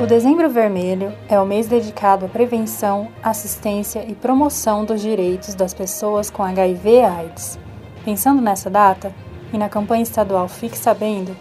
O 0.00 0.06
Dezembro 0.06 0.48
Vermelho 0.48 1.12
é 1.28 1.38
o 1.38 1.44
mês 1.44 1.68
dedicado 1.68 2.24
à 2.24 2.28
prevenção, 2.28 3.08
assistência 3.22 4.02
e 4.08 4.14
promoção 4.14 4.82
dos 4.82 5.02
direitos 5.02 5.54
das 5.54 5.74
pessoas 5.74 6.30
com 6.30 6.42
HIV 6.42 6.90
e 6.90 7.02
AIDS. 7.02 7.58
Pensando 8.02 8.40
nessa 8.40 8.70
data 8.70 9.14
e 9.52 9.58
na 9.58 9.68
campanha 9.68 10.02
estadual 10.02 10.48
Fique 10.48 10.78
Sabendo, 10.78 11.36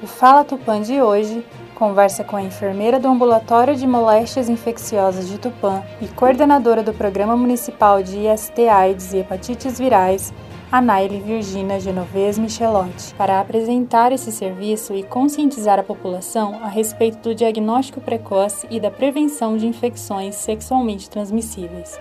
o 0.00 0.06
Fala 0.06 0.44
Tupã 0.44 0.80
de 0.80 1.02
hoje 1.02 1.44
conversa 1.74 2.22
com 2.22 2.36
a 2.36 2.42
enfermeira 2.42 3.00
do 3.00 3.08
Ambulatório 3.08 3.74
de 3.74 3.84
Moléstias 3.84 4.48
Infecciosas 4.48 5.26
de 5.26 5.36
Tupã 5.36 5.82
e 6.00 6.06
coordenadora 6.06 6.84
do 6.84 6.94
Programa 6.94 7.36
Municipal 7.36 8.00
de 8.00 8.28
IST 8.28 8.68
AIDS 8.68 9.12
e 9.12 9.18
Hepatites 9.18 9.76
Virais, 9.76 10.32
a 10.74 10.82
Naile 10.82 11.20
Virginia 11.20 11.78
Genovese 11.78 12.40
Michelotti, 12.40 13.14
para 13.14 13.38
apresentar 13.38 14.10
esse 14.10 14.32
serviço 14.32 14.92
e 14.92 15.04
conscientizar 15.04 15.78
a 15.78 15.84
população 15.84 16.58
a 16.64 16.66
respeito 16.66 17.18
do 17.18 17.32
diagnóstico 17.32 18.00
precoce 18.00 18.66
e 18.68 18.80
da 18.80 18.90
prevenção 18.90 19.56
de 19.56 19.68
infecções 19.68 20.34
sexualmente 20.34 21.08
transmissíveis. 21.08 21.96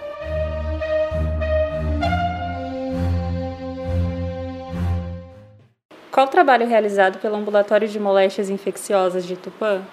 Qual 6.12 6.26
o 6.26 6.30
trabalho 6.32 6.68
realizado 6.68 7.20
pelo 7.20 7.36
Ambulatório 7.36 7.88
de 7.88 8.00
Moléstias 8.00 8.50
Infecciosas 8.50 9.24
de 9.28 9.36
Tupã? 9.36 9.84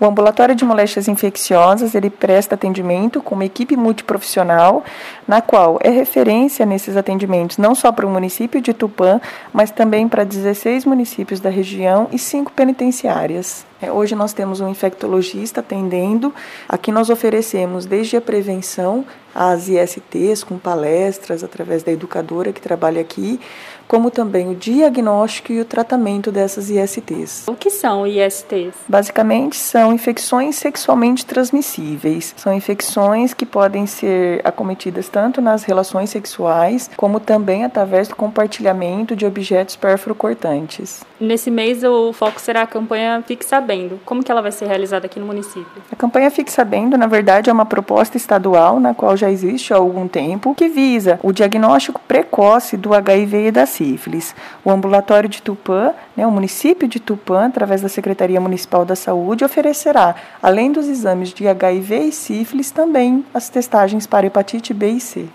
O 0.00 0.06
ambulatório 0.06 0.54
de 0.54 0.64
moléstias 0.64 1.08
infecciosas, 1.08 1.94
ele 1.94 2.08
presta 2.08 2.54
atendimento 2.54 3.20
com 3.20 3.34
uma 3.34 3.44
equipe 3.44 3.76
multiprofissional, 3.76 4.82
na 5.28 5.42
qual 5.42 5.78
é 5.82 5.90
referência 5.90 6.64
nesses 6.64 6.96
atendimentos 6.96 7.58
não 7.58 7.74
só 7.74 7.92
para 7.92 8.06
o 8.06 8.10
município 8.10 8.62
de 8.62 8.72
Tupã, 8.72 9.20
mas 9.52 9.70
também 9.70 10.08
para 10.08 10.24
16 10.24 10.86
municípios 10.86 11.38
da 11.38 11.50
região 11.50 12.08
e 12.10 12.18
cinco 12.18 12.50
penitenciárias. 12.50 13.69
É, 13.82 13.90
hoje 13.90 14.14
nós 14.14 14.32
temos 14.32 14.60
um 14.60 14.68
infectologista 14.68 15.60
atendendo. 15.60 16.34
Aqui 16.68 16.92
nós 16.92 17.08
oferecemos 17.08 17.86
desde 17.86 18.16
a 18.16 18.20
prevenção 18.20 19.06
às 19.34 19.68
ISTs, 19.68 20.44
com 20.44 20.58
palestras 20.58 21.42
através 21.44 21.82
da 21.82 21.92
educadora 21.92 22.52
que 22.52 22.60
trabalha 22.60 23.00
aqui, 23.00 23.40
como 23.86 24.10
também 24.10 24.48
o 24.48 24.54
diagnóstico 24.54 25.52
e 25.52 25.60
o 25.60 25.64
tratamento 25.64 26.30
dessas 26.30 26.70
ISTs. 26.70 27.48
O 27.48 27.54
que 27.54 27.70
são 27.70 28.06
ISTs? 28.06 28.74
Basicamente 28.88 29.56
são 29.56 29.92
infecções 29.92 30.56
sexualmente 30.56 31.24
transmissíveis. 31.24 32.34
São 32.36 32.52
infecções 32.52 33.34
que 33.34 33.46
podem 33.46 33.86
ser 33.86 34.40
acometidas 34.44 35.08
tanto 35.08 35.40
nas 35.40 35.64
relações 35.64 36.10
sexuais, 36.10 36.90
como 36.96 37.18
também 37.18 37.64
através 37.64 38.08
do 38.08 38.14
compartilhamento 38.14 39.16
de 39.16 39.26
objetos 39.26 39.74
perfuro-cortantes. 39.74 41.00
Nesse 41.18 41.50
mês 41.50 41.82
o 41.82 42.12
foco 42.12 42.40
será 42.40 42.62
a 42.62 42.66
campanha 42.66 43.22
Fique 43.26 43.44
Sabendo. 43.44 43.69
Como 44.04 44.22
que 44.22 44.32
ela 44.32 44.42
vai 44.42 44.50
ser 44.50 44.66
realizada 44.66 45.06
aqui 45.06 45.20
no 45.20 45.26
município? 45.26 45.82
A 45.92 45.96
campanha 45.96 46.30
Fique 46.30 46.50
Sabendo, 46.50 46.98
na 46.98 47.06
verdade, 47.06 47.50
é 47.50 47.52
uma 47.52 47.64
proposta 47.64 48.16
estadual 48.16 48.80
na 48.80 48.94
qual 48.94 49.16
já 49.16 49.30
existe 49.30 49.72
há 49.72 49.76
algum 49.76 50.08
tempo, 50.08 50.54
que 50.54 50.68
visa 50.68 51.20
o 51.22 51.32
diagnóstico 51.32 52.00
precoce 52.06 52.76
do 52.76 52.92
HIV 52.94 53.46
e 53.48 53.50
da 53.52 53.66
sífilis. 53.66 54.34
O 54.64 54.70
ambulatório 54.70 55.28
de 55.28 55.40
Tupã, 55.40 55.94
né, 56.16 56.26
o 56.26 56.30
município 56.30 56.88
de 56.88 56.98
Tupã, 56.98 57.46
através 57.46 57.80
da 57.80 57.88
Secretaria 57.88 58.40
Municipal 58.40 58.84
da 58.84 58.96
Saúde, 58.96 59.44
oferecerá, 59.44 60.16
além 60.42 60.72
dos 60.72 60.88
exames 60.88 61.32
de 61.32 61.46
HIV 61.46 61.98
e 62.00 62.12
sífilis, 62.12 62.70
também 62.70 63.24
as 63.32 63.48
testagens 63.48 64.06
para 64.06 64.26
hepatite 64.26 64.74
B 64.74 64.88
e 64.88 65.00
C. 65.00 65.28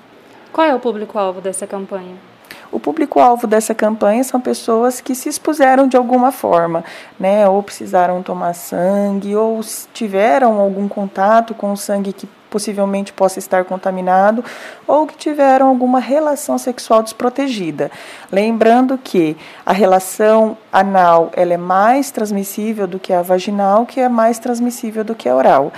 Qual 0.52 0.67
é 0.67 0.75
o 0.75 0.80
público-alvo 0.80 1.42
dessa 1.42 1.66
campanha? 1.66 2.34
O 2.76 2.80
público-alvo 2.80 3.48
dessa 3.48 3.73
campanha 3.73 4.22
são 4.22 4.38
pessoas 4.42 5.00
que 5.00 5.16
se 5.16 5.30
expuseram 5.30 5.88
de 5.88 5.95
alguma 5.95 6.30
forma, 6.30 6.84
né? 7.17 7.48
Ou 7.48 7.64
precisaram 7.64 8.22
tomar 8.22 8.54
sangue, 8.54 9.34
ou 9.34 9.62
tiveram 9.94 10.59
algum 10.59 10.86
contato 10.86 11.54
com 11.54 11.73
sangue 11.78 12.12
que 12.12 12.28
possivelmente 12.50 13.14
possa 13.14 13.40
estar 13.40 13.64
contaminado, 13.64 14.44
ou 14.86 15.08
que 15.08 15.16
tiveram 15.16 15.70
alguma 15.70 15.99
relação 15.99 16.58
sexual 16.58 17.02
desprotegida. 17.02 17.89
Lembrando 18.30 18.98
que 18.98 19.38
a 19.66 19.72
relação 19.72 20.58
anal 20.70 21.32
ela 21.33 21.54
é 21.54 21.58
mais 21.58 22.11
transmissível 22.11 22.88
do 22.88 22.99
que 22.99 23.14
a 23.14 23.22
vaginal, 23.22 23.86
que 23.86 24.02
é 24.02 24.10
mais 24.10 24.38
transmissível 24.38 25.05
do 25.05 25.16
que 25.16 25.30
a 25.30 25.36
oral. 25.36 25.72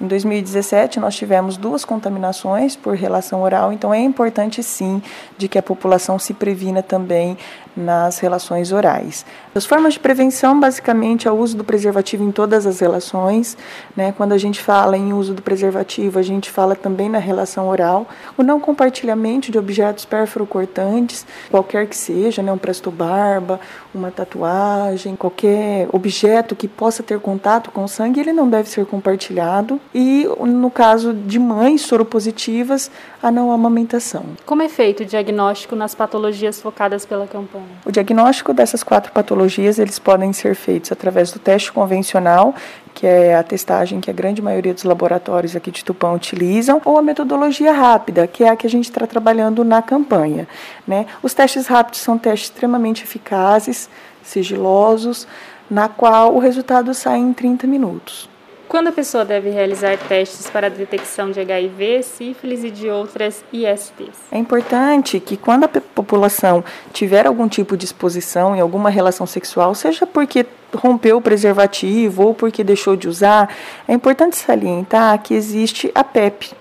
Em 0.00 0.06
2017, 0.06 0.98
nós 0.98 1.14
tivemos 1.14 1.58
duas 1.58 1.84
contaminações 1.84 2.74
por 2.74 2.94
relação 2.94 3.42
oral, 3.42 3.70
então 3.70 3.92
é 3.92 4.00
importante 4.00 4.62
sim 4.62 5.02
de 5.36 5.46
que 5.46 5.58
a 5.58 5.62
população 5.62 6.18
se 6.18 6.32
previna 6.32 6.82
também 6.82 7.36
nas 7.76 8.18
relações 8.18 8.72
orais. 8.72 9.24
As 9.54 9.64
formas 9.64 9.94
de 9.94 10.00
prevenção, 10.00 10.58
basicamente, 10.58 11.28
é 11.28 11.30
o 11.30 11.34
uso 11.34 11.56
do 11.56 11.64
preservativo 11.64 12.24
em 12.24 12.32
todas 12.32 12.66
as 12.66 12.80
relações. 12.80 13.56
Né? 13.96 14.12
Quando 14.16 14.32
a 14.32 14.38
gente 14.38 14.60
fala 14.60 14.96
em 14.96 15.12
uso 15.12 15.34
do 15.34 15.42
preservativo, 15.42 16.18
a 16.18 16.22
gente 16.22 16.50
fala 16.50 16.74
também 16.74 17.08
na 17.08 17.18
relação 17.18 17.68
oral. 17.68 18.06
O 18.36 18.42
não 18.42 18.60
compartilhamento 18.60 19.50
de 19.50 19.58
objetos 19.58 20.04
perfuro-cortantes, 20.04 21.26
qualquer 21.50 21.86
que 21.86 21.96
seja, 21.96 22.42
né? 22.42 22.52
um 22.52 22.58
presto-barba, 22.58 23.60
uma 23.94 24.10
tatuagem, 24.10 25.16
qualquer 25.16 25.88
objeto 25.92 26.56
que 26.56 26.68
possa 26.68 27.02
ter 27.02 27.18
contato 27.20 27.70
com 27.70 27.84
o 27.84 27.88
sangue, 27.88 28.20
ele 28.20 28.32
não 28.32 28.48
deve 28.48 28.68
ser 28.68 28.86
compartilhado. 28.86 29.80
E, 29.92 30.28
no 30.46 30.70
caso 30.70 31.12
de 31.12 31.38
mães 31.38 31.82
soropositivas, 31.82 32.90
a 33.20 33.30
não 33.30 33.50
amamentação. 33.50 34.24
Como 34.46 34.62
é 34.62 34.68
feito 34.68 35.02
o 35.02 35.06
diagnóstico 35.06 35.74
nas 35.74 35.96
patologias 35.96 36.60
focadas 36.60 37.04
pela 37.04 37.26
campanha? 37.26 37.66
O 37.84 37.90
diagnóstico 37.90 38.54
dessas 38.54 38.84
quatro 38.84 39.12
patologias, 39.12 39.80
eles 39.80 39.98
podem 39.98 40.32
ser 40.32 40.54
feitos 40.54 40.92
através 40.92 41.32
do 41.32 41.40
teste 41.40 41.72
convencional, 41.72 42.54
que 42.94 43.04
é 43.04 43.34
a 43.34 43.42
testagem 43.42 44.00
que 44.00 44.10
a 44.10 44.14
grande 44.14 44.40
maioria 44.40 44.72
dos 44.72 44.84
laboratórios 44.84 45.56
aqui 45.56 45.72
de 45.72 45.84
Tupã 45.84 46.12
utilizam, 46.12 46.80
ou 46.84 46.96
a 46.96 47.02
metodologia 47.02 47.72
rápida, 47.72 48.28
que 48.28 48.44
é 48.44 48.50
a 48.50 48.56
que 48.56 48.68
a 48.68 48.70
gente 48.70 48.84
está 48.84 49.04
trabalhando 49.08 49.64
na 49.64 49.82
campanha. 49.82 50.46
Né? 50.86 51.06
Os 51.20 51.34
testes 51.34 51.66
rápidos 51.66 52.00
são 52.00 52.16
testes 52.16 52.48
extremamente 52.48 53.02
eficazes, 53.02 53.90
sigilosos, 54.22 55.26
na 55.68 55.88
qual 55.88 56.34
o 56.34 56.38
resultado 56.38 56.94
sai 56.94 57.18
em 57.18 57.32
30 57.32 57.66
minutos. 57.66 58.29
Quando 58.70 58.86
a 58.86 58.92
pessoa 58.92 59.24
deve 59.24 59.50
realizar 59.50 59.98
testes 59.98 60.48
para 60.48 60.68
a 60.68 60.70
detecção 60.70 61.32
de 61.32 61.40
HIV, 61.40 62.04
sífilis 62.04 62.62
e 62.62 62.70
de 62.70 62.88
outras 62.88 63.44
ISTs? 63.52 64.16
É 64.30 64.38
importante 64.38 65.18
que 65.18 65.36
quando 65.36 65.64
a 65.64 65.68
população 65.68 66.62
tiver 66.92 67.26
algum 67.26 67.48
tipo 67.48 67.76
de 67.76 67.84
exposição 67.84 68.54
em 68.54 68.60
alguma 68.60 68.88
relação 68.88 69.26
sexual, 69.26 69.74
seja 69.74 70.06
porque 70.06 70.46
rompeu 70.72 71.16
o 71.16 71.20
preservativo 71.20 72.22
ou 72.22 72.32
porque 72.32 72.62
deixou 72.62 72.94
de 72.94 73.08
usar, 73.08 73.52
é 73.88 73.92
importante 73.92 74.36
salientar 74.36 75.20
que 75.20 75.34
existe 75.34 75.90
a 75.92 76.04
PEP. 76.04 76.52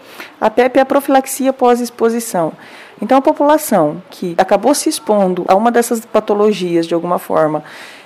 A 0.42 0.50
PEP 0.50 0.80
é 0.80 0.81
a 0.81 0.86
profilaxia 0.86 1.53
pós-exposição. 1.53 2.53
Então, 3.00 3.19
a 3.19 3.22
população 3.22 4.02
que 4.09 4.34
acabou 4.36 4.74
se 4.74 4.90
expondo 4.90 5.46
a 5.48 5.56
uma 5.56 5.72
dessas 5.72 6.03
patologias 6.03 6.88
de 6.88 6.96
alguma 6.96 7.19
forma 7.19 7.64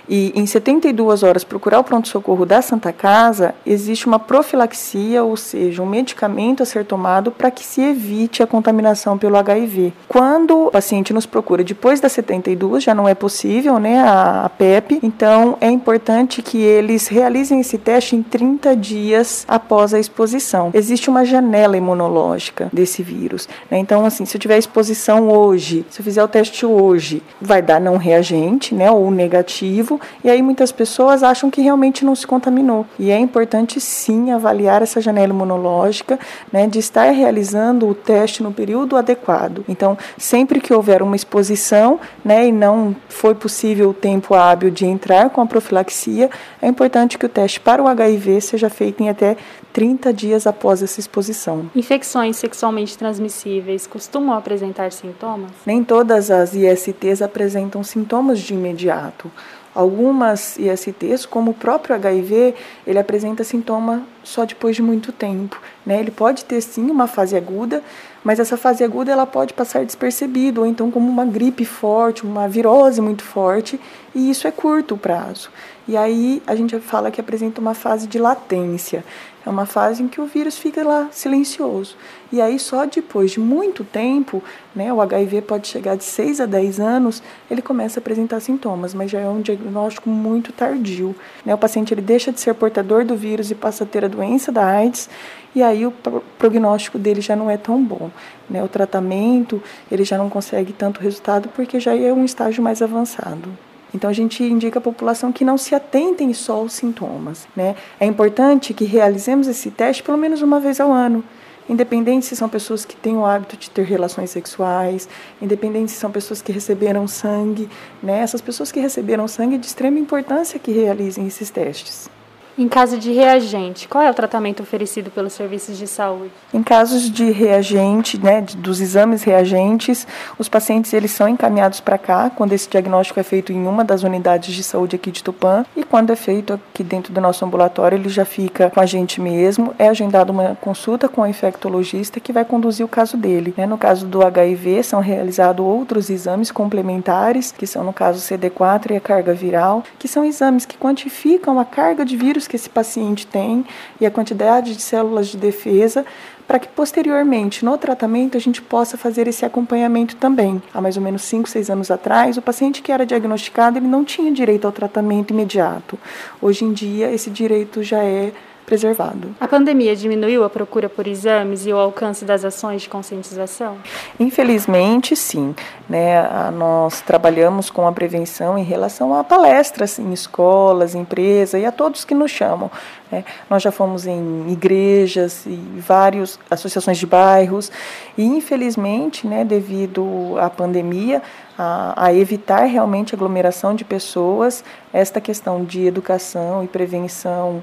e 0.07 0.31
em 0.35 0.45
72 0.45 1.23
horas 1.23 1.43
procurar 1.43 1.79
o 1.79 1.83
pronto-socorro 1.83 2.45
da 2.45 2.61
Santa 2.61 2.91
Casa, 2.91 3.55
existe 3.65 4.05
uma 4.05 4.19
profilaxia, 4.19 5.23
ou 5.23 5.37
seja, 5.37 5.81
um 5.81 5.85
medicamento 5.85 6.63
a 6.63 6.65
ser 6.65 6.85
tomado 6.85 7.31
para 7.31 7.51
que 7.51 7.63
se 7.63 7.81
evite 7.81 8.43
a 8.43 8.47
contaminação 8.47 9.17
pelo 9.17 9.37
HIV. 9.37 9.93
Quando 10.07 10.67
o 10.67 10.71
paciente 10.71 11.13
nos 11.13 11.25
procura 11.25 11.63
depois 11.63 11.99
das 11.99 12.11
72, 12.11 12.83
já 12.83 12.93
não 12.93 13.07
é 13.07 13.15
possível 13.15 13.79
né, 13.79 14.01
a, 14.01 14.45
a 14.45 14.49
PEP, 14.49 14.99
então 15.01 15.57
é 15.61 15.69
importante 15.69 16.41
que 16.41 16.57
eles 16.57 17.07
realizem 17.07 17.59
esse 17.59 17.77
teste 17.77 18.15
em 18.15 18.23
30 18.23 18.75
dias 18.75 19.45
após 19.47 19.93
a 19.93 19.99
exposição. 19.99 20.71
Existe 20.73 21.09
uma 21.09 21.25
janela 21.25 21.77
imunológica 21.77 22.69
desse 22.73 23.01
vírus. 23.01 23.47
Né? 23.69 23.77
Então, 23.77 24.05
assim, 24.05 24.25
se 24.25 24.35
eu 24.35 24.41
tiver 24.41 24.57
exposição 24.57 25.29
hoje, 25.29 25.85
se 25.89 26.01
eu 26.01 26.03
fizer 26.03 26.23
o 26.23 26.27
teste 26.27 26.65
hoje, 26.65 27.23
vai 27.41 27.61
dar 27.61 27.79
não 27.79 27.97
reagente, 27.97 28.75
né, 28.75 28.91
ou 28.91 29.09
negativo 29.09 29.92
e 30.23 30.29
aí 30.29 30.41
muitas 30.41 30.71
pessoas 30.71 31.23
acham 31.23 31.49
que 31.49 31.61
realmente 31.61 32.05
não 32.05 32.15
se 32.15 32.25
contaminou. 32.25 32.85
E 32.97 33.11
é 33.11 33.17
importante 33.17 33.79
sim 33.79 34.31
avaliar 34.31 34.81
essa 34.81 35.01
janela 35.01 35.33
imunológica, 35.33 36.19
né, 36.51 36.67
de 36.67 36.79
estar 36.79 37.11
realizando 37.11 37.87
o 37.87 37.93
teste 37.93 38.43
no 38.43 38.51
período 38.51 38.95
adequado. 38.95 39.63
Então, 39.67 39.97
sempre 40.17 40.59
que 40.59 40.73
houver 40.73 41.01
uma 41.01 41.15
exposição, 41.15 41.99
né, 42.23 42.47
e 42.47 42.51
não 42.51 42.95
foi 43.09 43.35
possível 43.35 43.89
o 43.89 43.93
tempo 43.93 44.33
hábil 44.33 44.69
de 44.69 44.85
entrar 44.85 45.29
com 45.29 45.41
a 45.41 45.45
profilaxia, 45.45 46.29
é 46.61 46.67
importante 46.67 47.17
que 47.17 47.25
o 47.25 47.29
teste 47.29 47.59
para 47.59 47.81
o 47.81 47.87
HIV 47.87 48.41
seja 48.41 48.69
feito 48.69 49.01
em 49.01 49.09
até 49.09 49.37
30 49.73 50.13
dias 50.13 50.45
após 50.45 50.83
essa 50.83 50.99
exposição. 50.99 51.69
Infecções 51.75 52.37
sexualmente 52.37 52.97
transmissíveis 52.97 53.87
costumam 53.87 54.35
apresentar 54.35 54.91
sintomas? 54.91 55.51
Nem 55.65 55.83
todas 55.83 56.29
as 56.29 56.53
ISTs 56.53 57.21
apresentam 57.21 57.83
sintomas 57.83 58.39
de 58.39 58.53
imediato. 58.53 59.31
Algumas 59.75 60.57
ISTs, 60.57 61.25
como 61.25 61.51
o 61.51 61.53
próprio 61.53 61.95
HIV, 61.95 62.53
ele 62.85 62.99
apresenta 62.99 63.43
sintoma 63.43 64.03
só 64.23 64.45
depois 64.45 64.75
de 64.75 64.81
muito 64.81 65.11
tempo. 65.11 65.61
Né? 65.85 65.99
Ele 65.99 66.11
pode 66.11 66.45
ter 66.45 66.61
sim 66.61 66.89
uma 66.89 67.07
fase 67.07 67.35
aguda, 67.35 67.83
mas 68.23 68.39
essa 68.39 68.55
fase 68.55 68.83
aguda 68.83 69.11
ela 69.11 69.25
pode 69.25 69.53
passar 69.53 69.85
despercebido, 69.85 70.61
ou 70.61 70.67
então 70.67 70.89
como 70.89 71.09
uma 71.09 71.25
gripe 71.25 71.65
forte, 71.65 72.23
uma 72.23 72.47
virose 72.47 73.01
muito 73.01 73.23
forte, 73.23 73.79
e 74.15 74.29
isso 74.29 74.47
é 74.47 74.51
curto 74.51 74.95
prazo. 74.95 75.49
E 75.85 75.97
aí 75.97 76.41
a 76.47 76.55
gente 76.55 76.79
fala 76.79 77.11
que 77.11 77.19
apresenta 77.19 77.59
uma 77.59 77.73
fase 77.73 78.07
de 78.07 78.17
latência. 78.17 79.03
É 79.45 79.49
uma 79.49 79.65
fase 79.65 80.01
em 80.01 80.07
que 80.07 80.21
o 80.21 80.25
vírus 80.25 80.57
fica 80.57 80.81
lá 80.83 81.09
silencioso. 81.11 81.97
E 82.31 82.39
aí 82.39 82.57
só 82.57 82.85
depois 82.85 83.31
de 83.31 83.41
muito 83.41 83.83
tempo, 83.83 84.41
né, 84.73 84.93
o 84.93 85.01
HIV 85.01 85.41
pode 85.41 85.67
chegar 85.67 85.97
de 85.97 86.05
6 86.05 86.39
a 86.39 86.45
10 86.45 86.79
anos, 86.79 87.21
ele 87.51 87.61
começa 87.61 87.99
a 87.99 88.01
apresentar 88.01 88.39
sintomas, 88.39 88.93
mas 88.93 89.11
já 89.11 89.19
é 89.19 89.27
um 89.27 89.41
diagnóstico 89.41 90.09
muito 90.09 90.53
tardio. 90.53 91.13
Né? 91.45 91.53
O 91.53 91.57
paciente 91.57 91.93
ele 91.93 92.01
deixa 92.01 92.31
de 92.31 92.39
ser 92.39 92.53
portador 92.53 93.03
do 93.03 93.17
vírus 93.17 93.51
e 93.51 93.55
passa 93.55 93.83
a 93.83 93.87
ter 93.87 94.05
a 94.05 94.07
doença 94.15 94.51
da 94.51 94.65
AIDS, 94.65 95.09
e 95.55 95.61
aí 95.61 95.85
o 95.85 95.93
prognóstico 96.39 96.97
dele 96.97 97.21
já 97.21 97.35
não 97.35 97.49
é 97.49 97.57
tão 97.57 97.83
bom. 97.83 98.09
Né? 98.49 98.63
O 98.63 98.67
tratamento 98.67 99.61
ele 99.91 100.03
já 100.03 100.17
não 100.17 100.29
consegue 100.29 100.73
tanto 100.73 100.99
resultado 100.99 101.49
porque 101.49 101.79
já 101.79 101.95
é 101.95 102.11
um 102.11 102.25
estágio 102.25 102.63
mais 102.63 102.81
avançado. 102.81 103.49
Então 103.93 104.09
a 104.09 104.13
gente 104.13 104.43
indica 104.43 104.79
a 104.79 104.81
população 104.81 105.31
que 105.31 105.45
não 105.45 105.57
se 105.57 105.75
atentem 105.75 106.33
só 106.33 106.53
aos 106.53 106.73
sintomas. 106.73 107.47
Né? 107.55 107.75
É 107.99 108.05
importante 108.05 108.73
que 108.73 108.85
realizemos 108.85 109.47
esse 109.47 109.69
teste 109.69 110.01
pelo 110.01 110.17
menos 110.17 110.41
uma 110.41 110.59
vez 110.59 110.79
ao 110.79 110.91
ano. 110.91 111.23
Independente 111.69 112.25
se 112.25 112.35
são 112.35 112.49
pessoas 112.49 112.83
que 112.83 112.95
têm 112.95 113.15
o 113.15 113.25
hábito 113.25 113.55
de 113.55 113.69
ter 113.69 113.85
relações 113.85 114.31
sexuais, 114.31 115.07
independente 115.41 115.91
se 115.91 115.97
são 115.97 116.11
pessoas 116.11 116.41
que 116.41 116.51
receberam 116.51 117.07
sangue, 117.07 117.69
né? 118.01 118.19
essas 118.19 118.41
pessoas 118.41 118.69
que 118.69 118.81
receberam 118.81 119.27
sangue 119.29 119.55
é 119.55 119.57
de 119.57 119.67
extrema 119.67 119.97
importância 119.97 120.59
que 120.59 120.71
realizem 120.71 121.25
esses 121.25 121.49
testes. 121.49 122.09
Em 122.55 122.67
caso 122.67 122.99
de 122.99 123.11
reagente, 123.11 123.87
qual 123.87 124.03
é 124.03 124.11
o 124.11 124.13
tratamento 124.13 124.61
oferecido 124.61 125.09
pelos 125.09 125.33
serviços 125.33 125.75
de 125.75 125.87
saúde? 125.87 126.29
Em 126.53 126.61
casos 126.61 127.09
de 127.09 127.31
reagente, 127.31 128.23
né, 128.23 128.41
dos 128.41 128.79
exames 128.79 129.23
reagentes, 129.23 130.05
os 130.37 130.47
pacientes 130.47 130.93
eles 130.93 131.09
são 131.09 131.27
encaminhados 131.27 131.79
para 131.79 131.97
cá 131.97 132.29
quando 132.29 132.53
esse 132.53 132.69
diagnóstico 132.69 133.19
é 133.19 133.23
feito 133.23 133.51
em 133.51 133.65
uma 133.65 133.83
das 133.83 134.03
unidades 134.03 134.53
de 134.53 134.63
saúde 134.63 134.95
aqui 134.95 135.09
de 135.09 135.23
Tupã 135.23 135.65
e 135.75 135.83
quando 135.83 136.11
é 136.11 136.15
feito 136.15 136.53
aqui 136.53 136.83
dentro 136.83 137.11
do 137.11 137.19
nosso 137.19 137.43
ambulatório, 137.43 137.97
ele 137.97 138.07
já 138.07 138.23
fica 138.23 138.69
com 138.69 138.79
a 138.79 138.85
gente 138.85 139.19
mesmo, 139.19 139.73
é 139.79 139.87
agendada 139.87 140.31
uma 140.31 140.55
consulta 140.61 141.09
com 141.09 141.21
o 141.21 141.27
infectologista 141.27 142.19
que 142.19 142.31
vai 142.31 142.45
conduzir 142.45 142.85
o 142.85 142.89
caso 142.89 143.17
dele. 143.17 143.51
Né? 143.57 143.65
No 143.65 143.79
caso 143.79 144.05
do 144.05 144.23
HIV, 144.23 144.83
são 144.83 144.99
realizados 144.99 145.65
outros 145.65 146.11
exames 146.11 146.51
complementares, 146.51 147.51
que 147.51 147.65
são 147.65 147.83
no 147.83 147.93
caso 147.93 148.19
CD4 148.19 148.91
e 148.91 148.97
a 148.97 149.01
carga 149.01 149.33
viral, 149.33 149.83
que 149.97 150.07
são 150.07 150.23
exames 150.23 150.67
que 150.67 150.77
quantificam 150.77 151.59
a 151.59 151.65
carga 151.65 152.05
de 152.05 152.15
vírus 152.15 152.42
que 152.47 152.55
esse 152.55 152.69
paciente 152.69 153.25
tem 153.25 153.65
e 153.99 154.05
a 154.05 154.11
quantidade 154.11 154.75
de 154.75 154.81
células 154.81 155.27
de 155.27 155.37
defesa, 155.37 156.05
para 156.47 156.59
que 156.59 156.67
posteriormente 156.67 157.63
no 157.63 157.77
tratamento 157.77 158.37
a 158.37 158.39
gente 158.39 158.61
possa 158.61 158.97
fazer 158.97 159.27
esse 159.27 159.45
acompanhamento 159.45 160.15
também. 160.15 160.61
Há 160.73 160.81
mais 160.81 160.97
ou 160.97 161.03
menos 161.03 161.21
5, 161.23 161.49
6 161.49 161.69
anos 161.69 161.91
atrás, 161.91 162.37
o 162.37 162.41
paciente 162.41 162.81
que 162.81 162.91
era 162.91 163.05
diagnosticado 163.05 163.77
ele 163.77 163.87
não 163.87 164.03
tinha 164.03 164.31
direito 164.31 164.65
ao 164.65 164.71
tratamento 164.71 165.31
imediato. 165.31 165.97
Hoje 166.41 166.65
em 166.65 166.73
dia 166.73 167.11
esse 167.11 167.29
direito 167.29 167.81
já 167.81 168.03
é 168.03 168.31
preservado. 168.65 169.35
A 169.39 169.47
pandemia 169.47 169.95
diminuiu 169.95 170.43
a 170.43 170.49
procura 170.49 170.89
por 170.89 171.07
exames 171.07 171.65
e 171.65 171.73
o 171.73 171.77
alcance 171.77 172.25
das 172.25 172.45
ações 172.45 172.83
de 172.83 172.89
conscientização? 172.89 173.77
Infelizmente, 174.19 175.15
sim. 175.15 175.55
Né? 175.87 176.23
Nós 176.57 177.01
trabalhamos 177.01 177.69
com 177.69 177.87
a 177.87 177.91
prevenção 177.91 178.57
em 178.57 178.63
relação 178.63 179.13
a 179.13 179.23
palestras 179.23 179.99
em 179.99 180.11
escolas, 180.13 180.95
empresas 180.95 181.61
e 181.61 181.65
a 181.65 181.71
todos 181.71 182.05
que 182.05 182.15
nos 182.15 182.31
chamam. 182.31 182.71
Né? 183.11 183.23
Nós 183.49 183.61
já 183.61 183.71
fomos 183.71 184.07
em 184.07 184.49
igrejas 184.49 185.45
e 185.45 185.55
várias 185.77 186.39
associações 186.49 186.97
de 186.97 187.05
bairros 187.05 187.71
e, 188.17 188.23
infelizmente, 188.23 189.27
né, 189.27 189.45
devido 189.45 190.35
à 190.39 190.49
pandemia, 190.49 191.21
a, 191.57 192.05
a, 192.05 192.13
evitar 192.13 192.63
realmente 192.63 193.13
aglomeração 193.13 193.75
de 193.75 193.85
pessoas, 193.85 194.63
esta 194.91 195.21
questão 195.21 195.63
de 195.63 195.85
educação 195.85 196.63
e 196.63 196.67
prevenção 196.67 197.61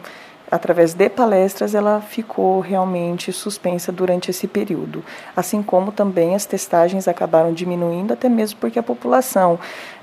através 0.50 0.94
de 0.94 1.08
palestras, 1.08 1.74
ela 1.74 2.00
ficou 2.00 2.60
realmente 2.60 3.32
suspensa 3.32 3.92
durante 3.92 4.30
esse 4.30 4.48
período. 4.48 5.04
Assim 5.36 5.62
como 5.62 5.92
também 5.92 6.34
as 6.34 6.44
testagens 6.44 7.06
acabaram 7.06 7.52
diminuindo, 7.52 8.12
até 8.12 8.28
mesmo 8.28 8.58
porque 8.58 8.78
a 8.78 8.82
população, 8.82 9.58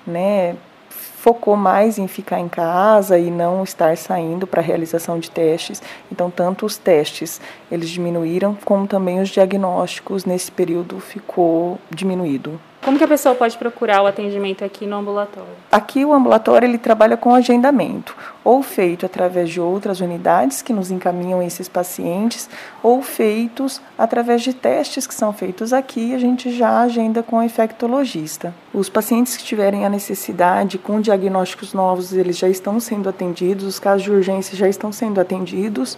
né, 0.05 0.55
focou 0.89 1.57
mais 1.57 1.97
em 1.97 2.07
ficar 2.07 2.39
em 2.39 2.47
casa 2.47 3.17
e 3.19 3.29
não 3.29 3.63
estar 3.63 3.97
saindo 3.97 4.47
para 4.47 4.61
a 4.61 4.63
realização 4.63 5.19
de 5.19 5.29
testes. 5.29 5.81
Então, 6.11 6.31
tanto 6.31 6.65
os 6.65 6.77
testes 6.77 7.41
eles 7.69 7.89
diminuíram, 7.89 8.57
como 8.63 8.87
também 8.87 9.19
os 9.19 9.27
diagnósticos 9.27 10.23
nesse 10.23 10.49
período 10.51 10.99
ficou 11.01 11.79
diminuído. 11.89 12.57
Como 12.81 12.97
que 12.97 13.03
a 13.03 13.07
pessoa 13.07 13.35
pode 13.35 13.57
procurar 13.57 14.01
o 14.01 14.07
atendimento 14.07 14.63
aqui 14.63 14.85
no 14.85 14.95
ambulatório? 14.95 15.49
Aqui 15.71 16.05
o 16.05 16.13
ambulatório 16.13 16.65
ele 16.65 16.77
trabalha 16.77 17.17
com 17.17 17.35
agendamento, 17.35 18.15
ou 18.43 18.63
feito 18.63 19.05
através 19.05 19.49
de 19.49 19.59
outras 19.59 19.99
unidades 19.99 20.61
que 20.61 20.71
nos 20.71 20.89
encaminham 20.89 21.41
esses 21.41 21.67
pacientes, 21.67 22.49
ou 22.81 23.01
feitos 23.01 23.81
através 23.97 24.41
de 24.41 24.53
testes 24.53 25.05
que 25.05 25.13
são 25.13 25.33
feitos 25.33 25.73
aqui, 25.73 26.15
a 26.15 26.19
gente 26.19 26.49
já 26.49 26.81
agenda 26.81 27.21
com 27.21 27.39
o 27.39 27.43
infectologista. 27.43 28.53
Os 28.73 28.87
pacientes 28.87 29.35
que 29.35 29.43
tiverem 29.43 29.85
a 29.85 29.89
necessidade 29.89 30.77
com 30.77 31.01
diagnósticos 31.01 31.73
novos, 31.73 32.13
eles 32.13 32.37
já 32.37 32.47
estão 32.47 32.79
sendo 32.79 33.09
atendidos, 33.09 33.65
os 33.65 33.79
casos 33.79 34.03
de 34.03 34.11
urgência 34.11 34.55
já 34.55 34.69
estão 34.69 34.93
sendo 34.93 35.19
atendidos, 35.19 35.97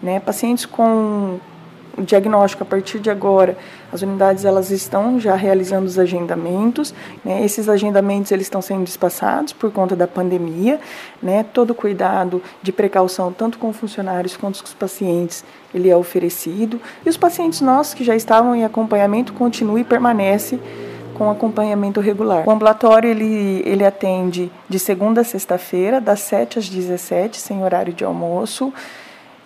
né? 0.00 0.20
Pacientes 0.20 0.66
com 0.66 1.40
o 1.98 2.02
diagnóstico 2.02 2.62
a 2.62 2.66
partir 2.66 3.00
de 3.00 3.10
agora, 3.10 3.56
as 3.92 4.02
unidades 4.02 4.44
elas 4.44 4.70
estão 4.70 5.18
já 5.18 5.34
realizando 5.34 5.86
os 5.86 5.98
agendamentos, 5.98 6.94
né? 7.24 7.44
esses 7.44 7.68
agendamentos 7.68 8.30
eles 8.30 8.46
estão 8.46 8.62
sendo 8.62 8.86
espaçados 8.86 9.52
por 9.52 9.72
conta 9.72 9.96
da 9.96 10.06
pandemia, 10.06 10.80
né? 11.22 11.44
todo 11.52 11.74
cuidado 11.74 12.42
de 12.62 12.70
precaução 12.70 13.32
tanto 13.32 13.58
com 13.58 13.72
funcionários 13.72 14.36
quanto 14.36 14.60
com 14.60 14.66
os 14.66 14.74
pacientes 14.74 15.44
ele 15.74 15.90
é 15.90 15.96
oferecido 15.96 16.80
e 17.04 17.08
os 17.08 17.16
pacientes 17.16 17.60
nossos 17.60 17.94
que 17.94 18.04
já 18.04 18.14
estavam 18.14 18.54
em 18.54 18.64
acompanhamento 18.64 19.32
continuam 19.32 19.78
e 19.78 19.84
permanece 19.84 20.58
com 21.14 21.28
acompanhamento 21.28 22.00
regular. 22.00 22.46
O 22.46 22.50
ambulatório 22.50 23.10
ele, 23.10 23.60
ele 23.66 23.84
atende 23.84 24.52
de 24.68 24.78
segunda 24.78 25.22
a 25.22 25.24
sexta-feira, 25.24 26.00
das 26.00 26.20
7 26.20 26.60
às 26.60 26.68
17, 26.68 27.40
sem 27.40 27.64
horário 27.64 27.92
de 27.92 28.04
almoço. 28.04 28.72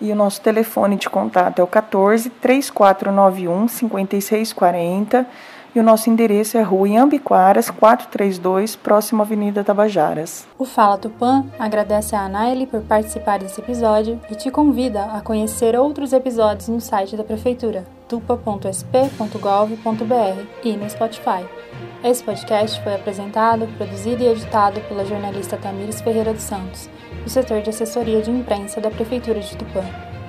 E 0.03 0.11
o 0.11 0.15
nosso 0.17 0.41
telefone 0.41 0.97
de 0.97 1.09
contato 1.09 1.59
é 1.59 1.63
o 1.63 1.67
14 1.67 2.29
3491 2.29 3.69
5640 3.69 5.25
e 5.73 5.79
o 5.79 5.83
nosso 5.83 6.09
endereço 6.09 6.57
é 6.57 6.61
Rua 6.61 6.89
Iambiquaras, 6.89 7.69
432, 7.69 8.75
próximo 8.75 9.21
à 9.21 9.25
Avenida 9.25 9.63
Tabajaras. 9.63 10.45
O 10.59 10.65
Fala 10.65 10.97
Tupã 10.97 11.45
agradece 11.57 12.17
a 12.17 12.25
Anaeli 12.25 12.67
por 12.67 12.81
participar 12.81 13.39
desse 13.39 13.61
episódio 13.61 14.19
e 14.29 14.35
te 14.35 14.51
convida 14.51 15.05
a 15.05 15.21
conhecer 15.21 15.73
outros 15.79 16.11
episódios 16.11 16.67
no 16.67 16.81
site 16.81 17.15
da 17.15 17.23
Prefeitura, 17.23 17.85
tupa.sp.gov.br 18.09 18.67
e 20.65 20.73
no 20.73 20.89
Spotify. 20.89 21.45
Esse 22.03 22.21
podcast 22.21 22.83
foi 22.83 22.95
apresentado, 22.95 23.69
produzido 23.77 24.21
e 24.21 24.27
editado 24.27 24.81
pela 24.81 25.05
jornalista 25.05 25.55
Tamires 25.55 26.01
Ferreira 26.01 26.33
dos 26.33 26.43
Santos 26.43 26.89
do 27.23 27.29
setor 27.29 27.61
de 27.61 27.69
assessoria 27.69 28.21
de 28.21 28.29
imprensa 28.29 28.81
da 28.81 28.91
Prefeitura 28.91 29.39
de 29.39 29.55
Tupã, 29.55 29.83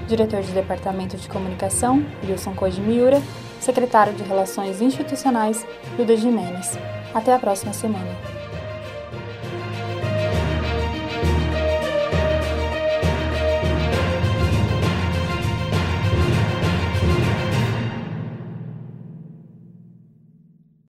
diretor 0.07 0.43
de 0.43 0.53
Departamento 0.53 1.17
de 1.17 1.29
Comunicação, 1.29 2.05
Wilson 2.27 2.55
Koji 2.55 2.81
Miura, 2.81 3.21
secretário 3.61 4.13
de 4.13 4.23
Relações 4.23 4.81
Institucionais, 4.81 5.67
Duda 5.97 6.17
Jimenez. 6.17 6.79
Até 7.13 7.35
a 7.35 7.39
próxima 7.39 7.73
semana. 7.73 8.44